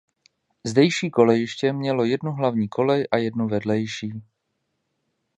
[0.65, 4.21] Zdejší kolejiště mělo jednu hlavní kolej a jednu vedlejší.